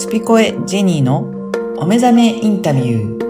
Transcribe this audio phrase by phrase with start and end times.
[0.00, 1.28] スピコエジェニーの
[1.76, 3.20] お目覚めインタビュー。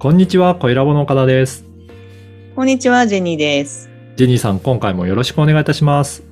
[0.00, 1.64] こんにちは、小ラボの岡田です。
[2.56, 3.88] こんにちは、ジェニーです。
[4.16, 6.24] ジェニーさん、今回もよろしくお願いいたします。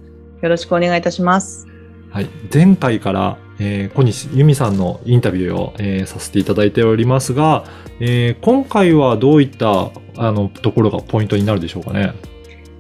[0.43, 1.69] よろしくお願いいたします。
[2.11, 2.27] はい。
[2.53, 7.63] 前回から、えー小西由美さんのインタビューを、えーさせていただいておりますが、
[8.01, 12.15] えー今回はどういった、あの、ところがポイントになるでしょうかね。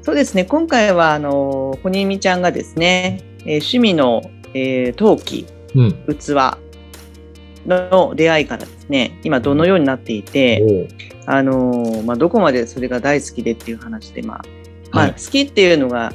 [0.02, 4.22] そうですね、今回は、あの、小にみちゃんがですね、えー趣味の、
[4.54, 5.92] えー陶器、うん。
[5.92, 6.30] 器
[7.66, 10.88] の出会いからですね、今どのようになっていて、
[11.26, 14.42] あの、まあ、どこまでそれが大好きでっていう話で、まあ、
[14.90, 16.12] まあ、はい好きっていうのが、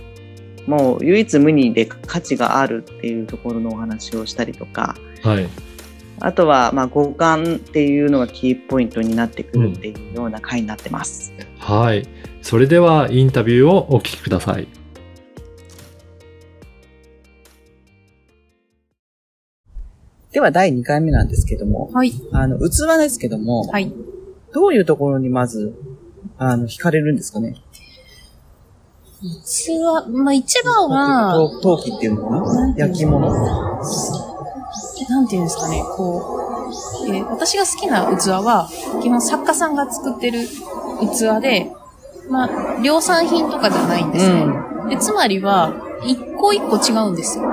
[0.65, 5.47] もう唯一無二で価値があるっていうところのお話をしたりとか、はい。
[6.21, 11.33] あとは、まあ、五感っていうのがキーポイントになってくるっていうような回になってます。
[11.59, 12.07] はい。
[12.45, 14.67] それでは、インタビューをお聞きください。
[20.31, 22.11] では第2回目なんですけども、はい。
[22.33, 23.91] あの、器ですけども、はい。
[24.53, 25.73] どういうところにまず、
[26.37, 27.55] あの、惹かれるんですかね？
[29.23, 32.75] 一は、まあ一番は、陶陶器っていうのかな？
[32.77, 33.27] 焼き物？
[35.09, 36.69] なんていうんですかね、こ
[37.09, 38.69] う、えー私が好きな器は、
[39.01, 41.71] 基本作家さんが作ってる器で、
[42.29, 44.45] まあ、量産品とかじゃないんですね。
[44.89, 45.73] でつまりは、
[46.03, 47.45] 一個一個違うんですよ。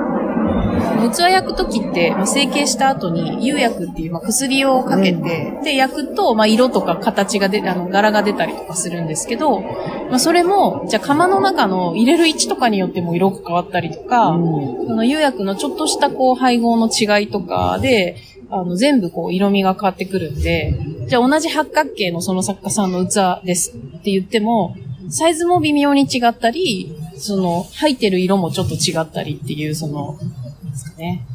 [1.11, 14.43] 器焼くときって、まあ、成形した後に、釉薬っていう、まあ、薬をかけて、で、焼くと、まあ、色とか形が出、あの、柄が出たりとかするんですけど、まあ、それも、じゃあ釜の中の入れる位置とかによっても色が変わったりとか、うん
[14.87, 18.17] その釉薬のちょっとしたこう配合の違いとかで、
[18.51, 20.75] あの全部こう色味が変わってくるんで、
[21.07, 24.77] じゃあ同じ八角形のその作家さんの器ですって言っても、
[25.09, 31.27] サイズも微妙に違ったり、その入ってる色もちょっと違ったりっていう、その、なんですかね。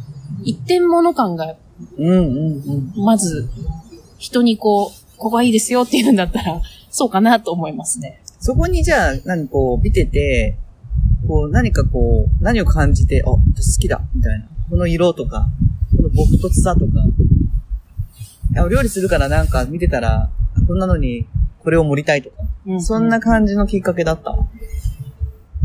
[0.44, 1.56] 一点物感が、
[1.98, 2.94] うんうん。
[2.96, 3.50] まず、
[4.18, 8.22] 人にこう、ここがいいですよって言うんだったら、そうかなと思いますね。
[8.40, 10.58] そこにじゃあ、何こう、見てて、
[11.28, 14.48] こう、何かこう、何を感じて、あ、私好きだ、みたいな。
[14.70, 15.48] この色とか、
[15.96, 17.04] この朴突さとか。
[18.64, 21.28] お料理するからなんか見てたら、あこんなのに
[21.64, 22.36] これを盛りたいとか。
[22.66, 24.32] うんそんな感じのきっかけだった？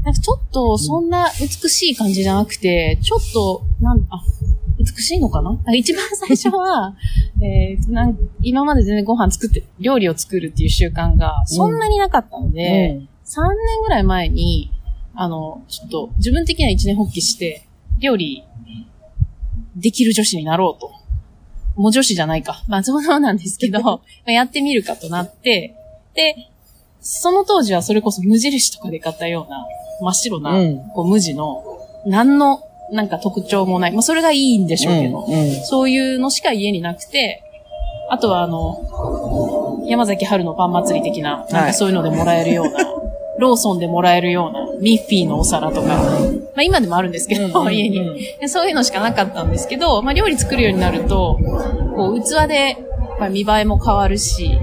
[0.05, 4.21] なんかちょっと、そんな美しい感じじゃなくて、ちょっと、なん、あ、
[4.79, 5.57] 美しいのかな？
[5.65, 6.97] あ一番最初は、
[7.41, 13.49] えーなん、今まで全然ご飯作って、料理を作るっていう習慣がそんなになかったので、うん3年
[13.83, 14.71] ぐらい前に、
[15.15, 17.67] あの、ちょっと自分的には一年発起して、
[18.01, 18.45] 料理
[19.77, 20.91] できる女子になろうと。
[21.77, 22.63] もう女子じゃないか。
[22.69, 25.75] まあそうなんですけど、 まあやってみるかとなって、
[26.15, 26.49] で、
[27.01, 29.67] その当時はそれこそ無印とかで買ったような
[30.01, 31.63] 真っ白な、うんこう無地の、
[32.07, 32.61] 何の
[32.93, 33.93] なんか特徴もない。
[33.93, 37.43] まあそれがいいんでしょうけど、うんうんそういうのしか家になくて、
[38.11, 42.79] あとはあの、山崎春のパン祭り的な、なんかそういうのでもらえるような、
[43.39, 45.95] ローソンでもらえるようなミッフィーのお皿とか、ま
[46.59, 48.49] あ今でもあるんですけど、うん家にで。
[48.49, 51.39] そういうのしかなかったんですけど、まあ料理作るようになると、
[51.95, 52.77] こう器で、
[53.21, 54.59] まあ、見栄えも変わるし、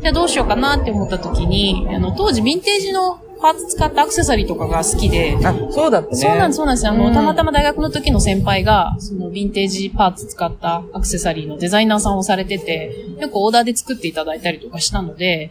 [0.00, 6.16] じゃあどうしようかなって思った時に、あの当時ヴィンテージのパーツ使ったアクセサリーとかが好きで、あ、そうだったね。
[6.16, 6.88] そうなんです、そうなんです。
[6.88, 15.50] あの、うんたまたま大学の時の先輩が、そのヴィンテージパーツ使ったアクセサリーのデザイナーさんをされてて、よくオーダーで作っていただいたりとかしたので、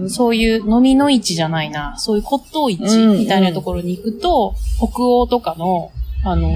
[0.00, 0.10] うん。
[0.10, 5.92] そういう飲みの市じゃないな、そういう骨董市うんみたいなところに行くと、北欧とかの、
[6.24, 6.48] あの、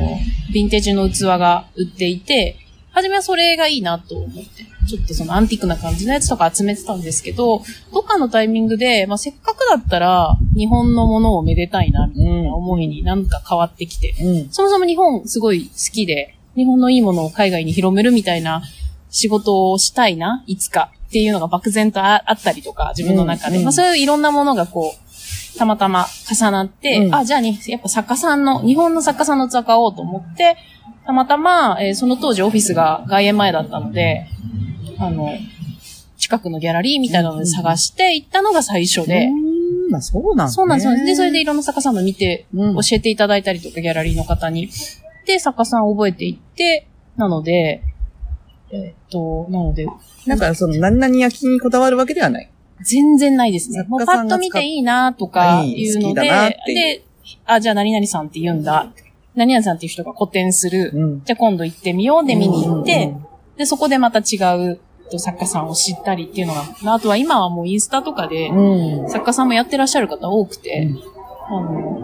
[0.53, 2.57] ヴィンテージの器が売っていて、
[2.93, 14.49] 初めはそれがいいなと思って、ちょっとそのアンティークな感じのやつとか集めてたんですけど、どっかのタイミングで、まあ、せっかくだったら、日本のものをめでたいな、みたいな思いになんか変わってきて、うん。
[14.51, 18.63] そもそも日本すごい好きで、日本のいいものを海外に広めるみたいな
[19.11, 23.57] 仕事をしたいな、いつかっていうのが漠然とああったりとか、自分の中で。
[23.57, 30.57] うんうんまあそういういろんなものがこう、たまたま重なって、うんあ、じゃあに、やっぱ作家さんの、日本の作家さんの器買おうと思って、
[31.07, 34.27] たまたま、えーその当時オフィスが外苑前だったので、
[34.99, 35.31] あの、
[36.19, 40.97] 近くのギャラリーみたいなので探して行ったのが最初で、うん、まあそうなんそうなんですよ。
[40.97, 44.69] で、それでで、いろんな作家さんの見て、うん教えていただいたりとか、ギャラリーの方に。
[45.27, 46.87] で、作家さんを覚えていって、
[47.17, 47.83] なので、
[48.71, 49.87] えっと、なので、
[50.27, 52.51] なんかその何々焼きにこだわるわけではない。
[52.83, 53.85] 全然ないですね。
[53.89, 57.05] もうパッと見ていいなとかいうので、で、
[57.45, 58.93] あ、じゃあ何々さんって言うんだ。
[59.35, 60.91] 何々さんっていう人が個展する。
[60.95, 61.25] うん。
[61.25, 63.27] じゃあ今度行ってみようで見に行って、うんうん
[63.57, 64.37] で、そこでまた違
[64.73, 64.79] う
[65.11, 69.11] と作家さんを知ったりっていうのが、あとは今はもうインスタとかで、うん。
[69.11, 70.91] 作家さんもやってらっしゃる方多くて、
[71.49, 72.01] あの、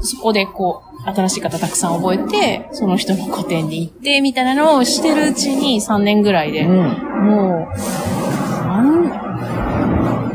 [0.00, 6.76] そこでこう、新しい方たくさん覚えて、その人の個展に行って、みたいなのをしてるうちに3年ぐらいで、うん。
[7.26, 7.68] も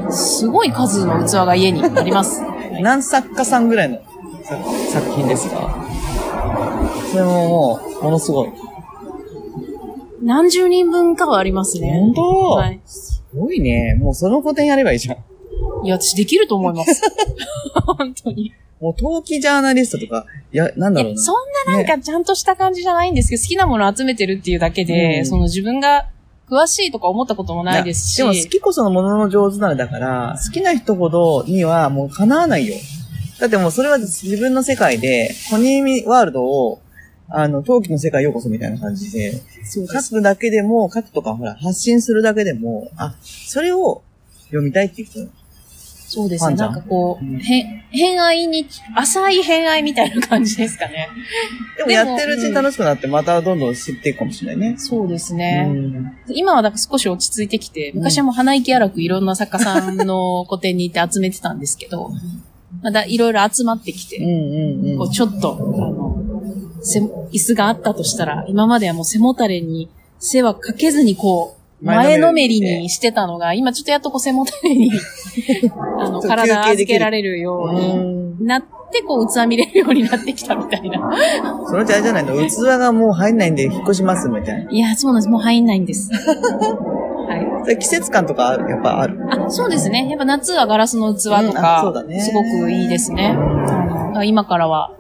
[0.10, 2.42] う、すごい数の器が家にあります。
[2.82, 4.00] 何作家さんぐらいの？
[4.44, 5.86] 作作品ですか？
[7.12, 8.50] それももう、ものすごい。
[10.22, 11.92] 何十人分かはありますね。
[12.00, 12.22] 本当？
[12.52, 12.80] はい。
[12.86, 13.96] すごいね。
[13.96, 15.18] もうその個展やればいいじゃん。
[15.86, 17.02] いや、私できると思います。
[17.98, 18.54] 本当に。
[18.80, 21.22] もう陶器ジャーナリストとか、いや、なんだろうな。
[21.22, 21.36] そん
[21.68, 26.08] ななんかちゃんとした感じじゃないんですけど、好きなものを集めてるっていうだけで、うんその自分が
[26.50, 28.18] 詳しいとか思ったこともないですし。
[28.18, 32.76] でも好きこそのものの上手なのだから、好きな人ほどにはもう叶わないよ。
[33.40, 36.80] だってもうそれは自分の世界で、コニーミワールドを、
[37.30, 39.34] あの、陶器の世界へようこそみたいな感じで、
[39.66, 39.88] そう。
[39.88, 44.02] 書くだけでも、書くとかほら、発信するだけでも、あ、それを
[44.46, 45.20] 読みたいっていう人。
[46.10, 46.56] そうですね。
[46.56, 51.10] なんんかこう、うんへ偏愛に、浅い偏愛みたいな感じですかね。
[51.78, 54.78] でもやってるうちに楽しくなって、またどんどん知っていくかもしれないね。
[54.78, 55.64] そうですうね。
[55.64, 56.18] ん。
[56.30, 62.12] 今はだから少し落ち着いてきて、昔はもう鼻息荒くいろんな作家さんの個展に行って集めてたんですけど、
[62.82, 64.20] まだいろいろ集まってきて。
[64.98, 66.24] こうちょっと、あの、
[66.82, 69.90] せ椅子があったとしたら、今まではもう背もたれに
[70.20, 74.92] 背はかけずにこう、前のめりにしてたのが、今ちょっとやっとこう背もたれに、
[76.00, 81.00] あの、体預けられるようにうんなって、こう、器見れるようになってきたみたいな。
[81.68, 82.34] そのうちあれじゃないの？
[82.48, 84.72] 器がもう入んないんで引っ越しますみたいな。
[84.72, 85.30] いや、そうなんです。
[85.30, 86.10] もう入んないんです。
[87.28, 89.16] はそれ季節感とかやっぱある？
[89.16, 89.20] い。
[89.46, 90.08] あ、そうですね。
[90.10, 93.36] やっぱ夏はガラスの器とうんあそうかだ、ねすごくいいですね。
[93.38, 94.92] あの今からは、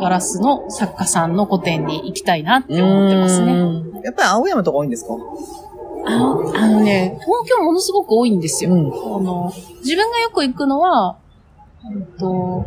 [0.00, 3.52] ガラスの作家さんの個展に行きたいなって思ってますね。
[3.52, 5.14] うんやっぱり青山とか多いんですか？
[6.08, 8.74] あのあのね、東京ものすごく多いんですよ。
[8.74, 8.78] ん。
[8.78, 8.82] あ
[9.22, 11.18] の、自分がよく行くのは、
[11.84, 12.64] えっと、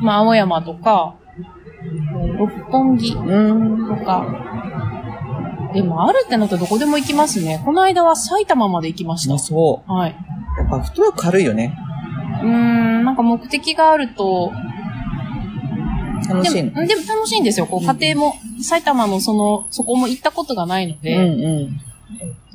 [0.00, 3.86] まあ、青山とか、えー六本木うん。
[3.98, 4.26] とか、
[5.74, 7.60] でもあるってなったらどこでも行きますね。
[7.64, 9.44] この間は埼玉まで行きましまあた。
[9.44, 10.10] そはい。
[10.10, 10.60] う。
[10.60, 11.76] やっぱフットワーク軽いよね。
[12.42, 14.52] うーん、なんか目的があると、
[16.28, 16.72] 楽しいの。
[16.72, 17.66] でも、でも楽しいんですよ。
[17.66, 21.80] こう、家庭も、埼玉のその、そこも行ったことがないのうんで、うん。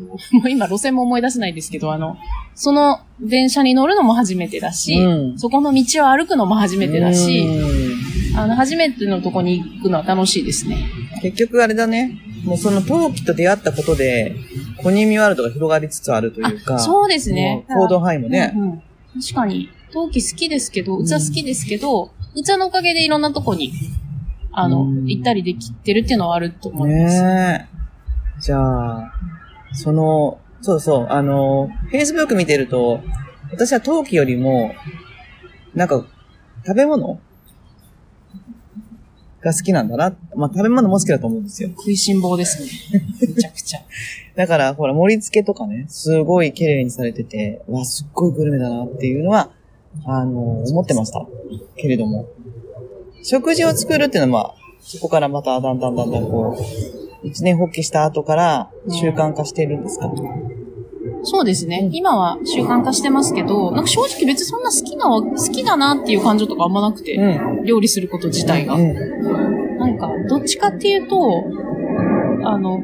[0.32, 2.18] もう今路線も思い出せないですけど、あの、
[2.56, 10.78] その電車に乗るのも初めてだし、うんそこの道を歩くのも初めてだし、うんあの、初めてのとこに行くのは楽しいですね。
[11.22, 12.18] 結局あれだね。
[12.46, 14.36] もうその陶器と出会ったことで、
[14.78, 16.80] コニーミワールドが広がりつつあるというか。
[16.80, 17.66] そうですね。
[17.68, 18.54] 行動範囲もね。
[18.56, 18.82] うんうん
[19.22, 23.74] 確かに、陶器好きですけど、器好きですけど、器のおかげでいろんなとこに、
[24.52, 27.22] あの、うん行ったりできてるっていうのはあると思います。
[27.24, 27.68] ね
[28.38, 28.42] え。
[28.42, 29.14] じゃあ、
[29.74, 33.02] その、そうそう、あの、Facebook 見てると、
[33.52, 34.74] 私は陶器よりも、
[35.74, 36.06] なんか、
[36.66, 37.20] 食べ物
[39.42, 40.16] が好きなんだな。
[40.36, 41.70] まあ、食べ物も好きだと思うんですよ。
[41.70, 42.70] 食いしん坊ですね。
[43.22, 43.80] めちゃくちゃ。
[44.36, 49.50] だから、ほら、盛り付けとかね、すごい綺麗にされてて、わ、すっごいグルメだなっていうのは、
[50.06, 51.26] あの、思ってました。
[51.78, 52.28] けれども。
[53.24, 60.12] 食事を作るっていうのは、まあ、そこからまただんだんだんだんこう、一年発起した後から習慣化しているんですか、
[61.24, 61.90] そうですね。
[61.92, 67.66] 今は習慣化してますけど、なんか正直別にそんな好きな、好きだなっていう感情とかあんまなくて、うん。
[67.66, 68.76] 料理すること自体が。
[68.76, 69.78] うん。
[69.78, 71.44] なんか、どっちかっていうと、
[72.44, 72.82] あの、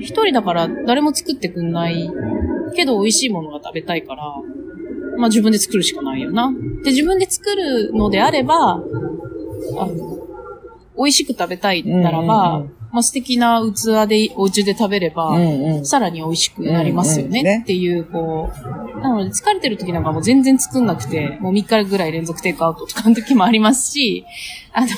[0.00, 2.10] 一人だから誰も作ってくんない
[2.74, 4.24] けど美味しいものが食べたいから、
[5.16, 6.52] まあ自分で作るしかないよな。
[6.82, 8.80] で、自分で作るのであれば、あ
[9.86, 10.18] の、
[10.96, 15.86] 美味しく食べたいならば、うんうんまあ素敵な器でお家で食べれば、うんうん。
[15.86, 24.26] さらに美味しくなりますよねっていう、こう、なので疲れてる時なんかもう全然作んなくて、もう3日ぐらい連続テイクアウトとかの時もありますし、
[24.74, 24.88] あの、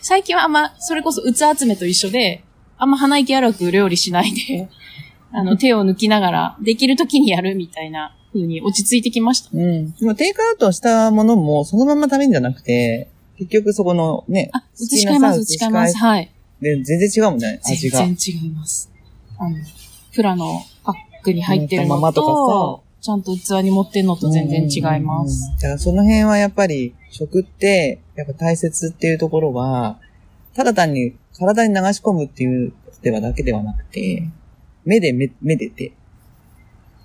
[0.00, 2.42] 最近はあんま、それこそ器集めと一緒で、
[2.78, 4.68] あんま鼻息荒く料理しないで、
[5.30, 9.50] あの、 手を抜きながら、できる時にやるみたいな風に落ち着いてきました。
[9.52, 9.92] うん。
[9.92, 15.96] でもテイクアウトしたものもそのまま食べるんじゃなくて、結局そこのね、あ、移し替えます、移し替えます。
[15.98, 16.30] はい。
[16.60, 17.98] で、全然違うもんね、味が。
[17.98, 18.90] 全然違います。
[19.38, 19.56] あの、
[20.14, 25.50] プラのパックに入ってるのうんままとと、ちゃんと器に持ってんのと全然違います。
[25.50, 25.56] うん。
[25.56, 30.00] だからその辺はやっぱり食って、やっぱ大切っていうところは、
[30.54, 32.72] ただ単に体に流し込むっていう
[33.02, 34.28] ではだけではなくて、
[34.84, 35.92] 目でめ、めでて、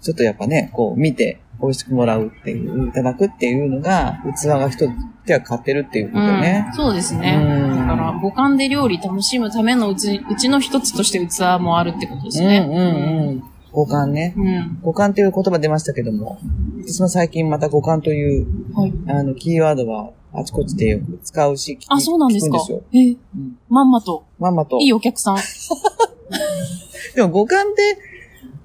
[0.02, 4.90] ちょっとやっぱね、こう見て美味しくもらうっていう、いただくっていうのが、器が一つ
[5.26, 6.66] 手は買ってるっていうことね。
[6.70, 7.40] うん、そうですね。
[7.40, 12.60] うんだから、五感で料理楽しむためのうち、うちの一つとして器もあるってことですね。
[12.68, 13.44] うんうんうん。
[13.72, 14.34] 五感ね。
[14.36, 14.80] うん。
[14.82, 16.40] 五感という言葉出ましたけども、
[16.86, 18.94] 私も最近また五感という、はい。
[19.08, 22.58] あの、キーワードはあちこちでよく使うし、あ、そうなんですか？
[22.58, 22.82] 聞くんよ。
[22.94, 24.26] え、うんまんまと。
[24.40, 24.80] まんまと。
[24.80, 25.38] いいお客さん。
[27.16, 27.98] でも五感って、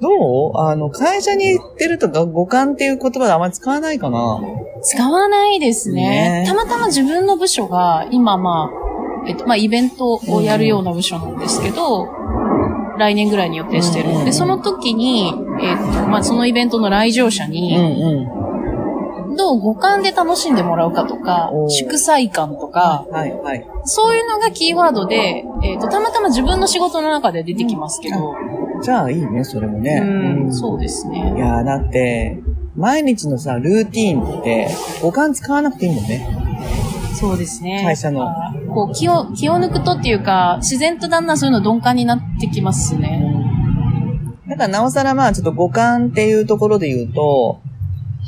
[0.00, 0.58] どう？
[0.58, 4.40] あの、会社に行ってるとか、五感っていう言葉であまり使わないかな。
[4.82, 6.42] 使わないですね。
[6.42, 6.44] ね。
[6.46, 12.08] たまたま自分の部署が、今まあ、えっと、まあ、イベントをやるような部署なんですけど、
[12.98, 14.10] 来年ぐらいに予定してる。
[14.10, 14.24] うんうんうん。
[14.26, 17.80] で、その時に、えっと、まあ、そのイベントの来場者うんに、う
[18.22, 18.45] ん。
[19.36, 23.66] どう五感で楽しんでもらうかとか祝祭感とか、はい、はい。
[23.84, 28.34] そういうのがキーワードで、えっと、たまたま自分の仕事の中で出てきますけど、
[28.82, 30.00] じゃあいいね、それもね。
[30.02, 31.34] うん、そうですいね。
[31.38, 32.38] やー、だって、
[32.76, 34.68] 毎日のさ、ルーティーンって、
[35.02, 36.28] 五感使わなくていいもんね。
[37.14, 37.82] そうですね。
[37.84, 38.28] 会社の
[38.74, 43.22] こう、気を、気を抜くとっていうか、自然とだんだんそういうの鈍感になってきますね。
[44.48, 47.60] だからなおさらまあちょっと五感っていうところで言うと、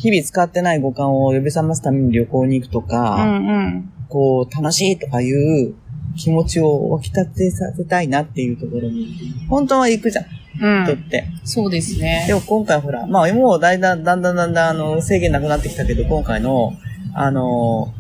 [0.00, 3.92] 日々使ってない五感を呼び覚ますために旅行に行くとうか、んうん。
[4.08, 5.74] こう楽しいとかいう
[6.16, 9.08] 気持ちを湧き立てさせたいなっていうところに、
[9.48, 10.24] 本当は行くじゃん、
[10.60, 10.84] うん。
[10.84, 11.24] 人って。
[11.44, 12.34] そうですねで。
[12.34, 16.72] も今回ほら、まあもうだんだんだんだんだんだんあの制限なくなってきたけど、今回の、
[17.14, 17.92] あの、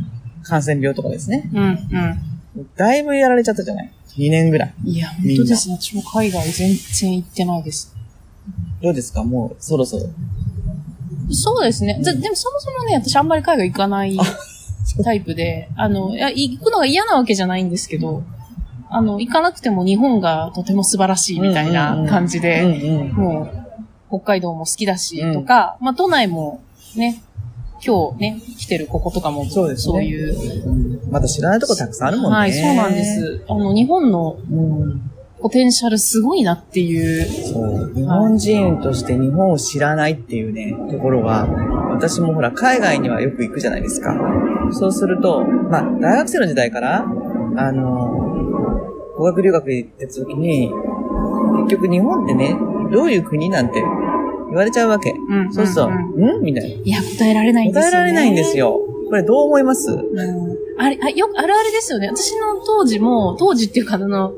[0.44, 1.50] 感染病とかですね。
[1.52, 1.78] うん
[2.76, 4.74] だいぶやられちゃったじゃない ?2 年ぐらい。
[4.82, 4.88] うん。
[4.88, 5.76] いや、本当ですね。
[5.80, 7.94] 私も海外全然行ってないです。
[8.82, 9.22] どうですか？
[9.22, 10.04] もうそろそろ。
[11.30, 12.00] そうですね。
[12.02, 14.18] ででもそもそもね、私あんまり海外行かない
[15.04, 18.22] タイプで、あの、いや、行くのが嫌なわけじゃないんですけど、
[18.90, 23.12] あの、行かなくても日本がとても素晴らしいみたいな感じで、うんうん。
[23.12, 26.62] もう、北海道も好きだし、うんとか、まあ、都内も
[26.96, 27.22] ね、
[27.84, 31.00] 今日ね、来てるこことかも、そうですねそういう。
[31.10, 32.38] まだ知らないとこたくさんあるもんね。
[32.38, 33.04] はい、そうなんで。
[33.04, 33.44] す。
[33.48, 35.10] あの、日本のうん。
[35.40, 37.24] ポテンシャルすごいなっていう。
[37.44, 37.92] そう。
[37.94, 41.46] 日本人として日本を知らないっていうね、ところは、
[41.92, 44.14] 私もほら、海外にはよく行くじゃないですか。
[44.72, 47.06] そうすると、まあ、大学生の時代から、
[47.56, 48.84] あの、
[49.16, 50.70] 語学留学行ってた時に、
[51.64, 52.56] 結局日本ってね、
[52.92, 55.10] どういう国なんて言われちゃうわけ。
[55.10, 56.42] うんそうそう、うんん？
[56.42, 57.80] みたいいや、答えられないんな。
[57.80, 58.10] ですよ、ね。
[58.10, 58.56] 答えられないんです。
[58.58, 58.80] よ。
[59.08, 59.90] これどう思います？
[59.90, 60.58] うん。
[60.78, 62.08] あれ、あ、よく、あるあるですよね。
[62.08, 64.32] 私の当時も、当時っていうか、あの、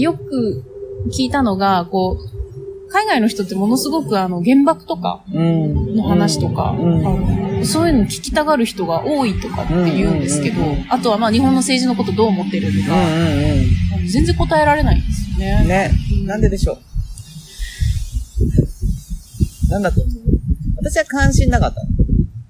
[0.00, 0.64] よく
[1.12, 5.96] 聞いたのが、こう、海外の人ってものすごくあの、原爆とかうん。
[5.96, 12.96] の話とか、うんそういうの聞きたがる人が多いとかって言うんですけどあとはまあ日本の政治のことどう思ってるとか、
[14.06, 15.58] 全然答えられないんですよね。
[15.62, 15.68] うん。
[15.68, 15.90] ね。
[16.24, 16.78] なんででしょう
[19.72, 20.14] なんだと思う
[20.76, 21.88] 私は関心なかったの。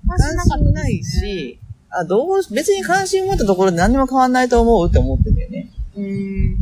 [0.06, 0.18] 関
[0.60, 1.58] 心ないし、
[1.90, 5.70] あ、どう、別に関心持ったところで何にも変わんないと思うって思ってんだよね。
[5.96, 6.57] うん。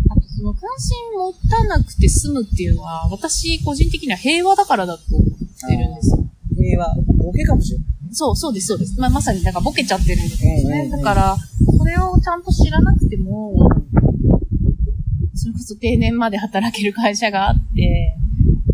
[0.46, 5.28] の関心持たなくて済むっていうのは、私個人的には平和だからだと思っ
[5.68, 6.24] てるんですよ。
[6.56, 7.86] 平和、ボケかもしれない。
[8.12, 8.98] そう、そうです、そうです。
[9.00, 10.62] まあ、まさになんかボケちゃってるんですね。
[10.64, 11.36] うんうんうんだから、
[11.78, 13.68] これをちゃんと知らなくても、
[15.34, 18.16] それこそ定年まで働ける会社があって、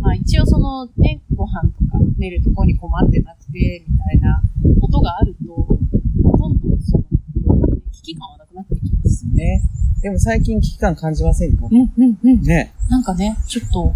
[0.01, 4.43] まあ一応そのね、ご飯とか寝るとこに困ってなくて、みたいな
[4.81, 5.79] ことがあると、
[6.39, 7.05] どんどんその、
[7.91, 9.27] 危機感はなくなってきます。
[9.27, 9.63] ね。
[10.03, 11.69] でも最近危機感感じませんか？
[11.71, 12.43] うん、うん、うん。
[12.43, 12.75] ね。
[12.91, 13.95] なんかね、ちょっと、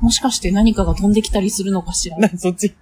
[0.00, 2.74] もしかして何かが飛んできたりするのかしら、な、そっち。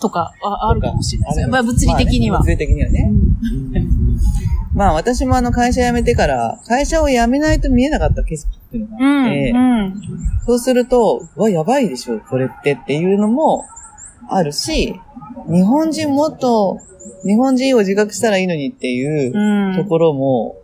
[0.00, 1.52] とかああるかもしれないですね。
[1.52, 2.40] まあ物理的には。
[2.40, 3.10] まあね物理的にはね。
[4.74, 9.94] まあ私もあの会社辞めてから、会社を辞めないと見えなかった景色っていうのがうん、あって、うん。
[10.46, 13.64] そうすると、うわ、やばいでしょ、これってっていうのも
[14.28, 15.00] あるし、
[15.48, 16.80] 日本人もっと、
[17.24, 19.76] 日本人を自覚したらいいのにっていううん。
[19.76, 20.56] ところも、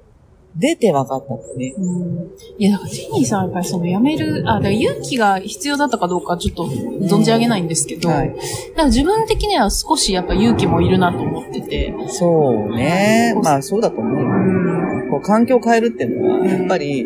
[0.57, 1.75] 出て分かったんですね。
[1.79, 8.43] うんいや、だからジェニーさんはやっぱりその辞める、あ、だから勇気が必要だったかどうかちょっと存じ上げないんですけど、はいだか
[8.77, 13.35] ら自分的には少しやっぱ勇気もいるなと思ってて、そうね。
[13.43, 15.11] まあそうだと思うよ。
[15.11, 17.05] こう環境を変えるっていうのは、やっぱり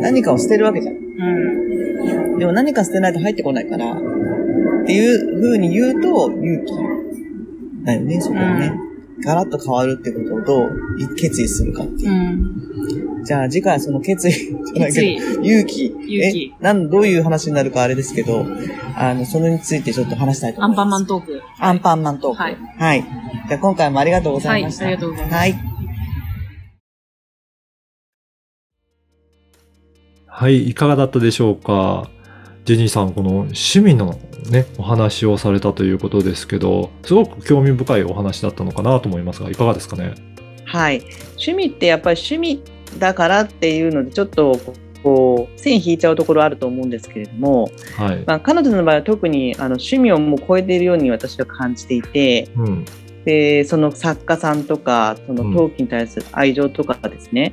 [0.00, 0.94] 何かを捨てるわけじゃん。
[0.94, 2.38] うん。
[2.38, 6.72] でも何か捨てないと入ってこないから、っていう風に言うと、勇気
[7.84, 8.72] だよね、そこはね。
[9.24, 12.12] ガラッと変わるってことをどう決意するかっていうう。
[12.12, 12.63] ん。
[13.24, 15.86] じゃあ次回その決意じゃない決意けど、勇気。
[15.86, 18.46] 勇気え、なん、どういう話になるかあれですけど、
[18.96, 20.80] あの、それについてちょっと話したいと思います。
[20.80, 21.42] アンパンマントーク。
[21.58, 22.42] アンパンマントーク。
[22.42, 22.56] はい。
[22.78, 23.04] はい。
[23.48, 24.84] じゃあ今回もありがとうございました。
[24.84, 25.54] はいありがとうございますはい。
[30.26, 32.10] はい、いかがだったでしょうか？
[32.64, 34.18] ジェニーさん、この趣味の
[34.50, 40.14] ね、お話をされたということですけど、すごく興味深いお話だったのかなと思いますが、いかがですかね？
[40.64, 41.02] はい。
[41.36, 42.62] 趣味ってやっぱり趣味
[42.98, 44.58] だからっていうので、ちょっと
[45.02, 48.24] こう、線引いちゃうところあると思うんですけれども、はい。
[48.26, 52.84] まあ、彼女の場合は特にあの趣味をもう超えているように私は感じていて、うん。
[53.24, 57.52] で、その作家さんとか、その陶器に対する愛情とかですね、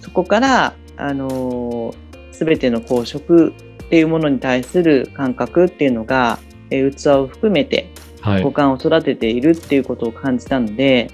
[0.00, 1.94] そこから、あの
[2.32, 6.38] すべてのこう食っていうものに対する感覚っていうのが、
[6.70, 7.90] えー器を含めて
[8.20, 8.52] はい五。
[8.52, 11.10] 感を育てているっていうことを感じたので、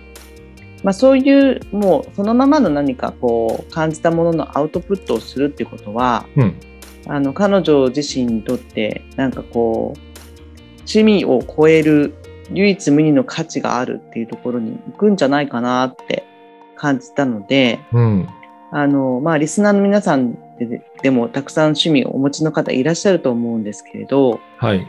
[0.82, 6.60] まあ、そういうもうそのままの何かこう感じたもののアウトプットをするっていうことはうん。
[7.08, 9.98] あの彼女自身にとってなんかこう
[10.78, 12.14] 趣味を超える
[12.50, 16.24] 唯一無二の価値があるっていうところに行くんじゃないかなって
[16.74, 18.28] 感じたのでうん。
[18.72, 24.80] あの、まあ、リスナーの皆さんででもたくさん趣味をお持ちの方いらっしゃると思うんですけれど、はい。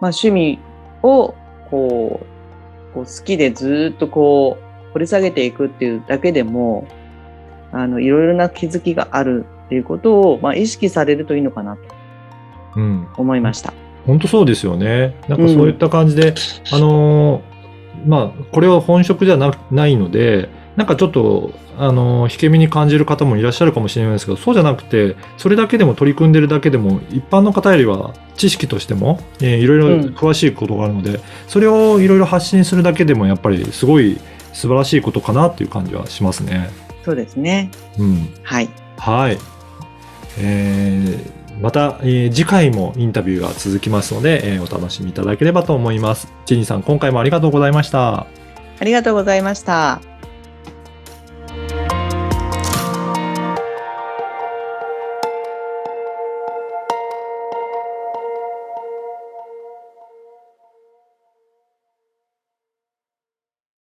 [0.00, 0.58] まあ、趣味
[1.02, 1.34] を
[1.70, 6.86] こうこう好きでずーっとこう掘り下げていくっていうだけでも
[7.72, 11.82] あのいろいろな気づきがあるっていうことを、まあ、意識されるといいのかなと
[12.76, 13.06] うん。
[13.16, 13.72] 思いました。
[14.06, 15.14] 本当そうですよね。
[15.28, 16.34] なんかそういった感じで、
[16.72, 34.18] あのーまあ、これは本職じゃなないので、なんかちょっと、あのー引け目に感じる方もいらっしゃるかもしれないですけど、そうじゃなくて、それだけでも取り組んでるだけでも、一般の方よりは知識としても、えーいろいろうん詳しいことがあるので、それをいろいろ発信するだけでも、やっぱりすごい
[34.52, 36.70] 素晴らしいことかなっていう感じはしますね。
[37.04, 37.70] そうですね。
[37.98, 38.28] うん。
[38.42, 38.68] はい。
[38.98, 39.38] はい。
[40.38, 46.32] えーまた、えー次回もインタビューが続きますので、えーお楽しみいただければと思います。
[46.46, 48.20] チェニーさん、今回もありがとうございました。
[48.78, 50.09] ありがとうございました。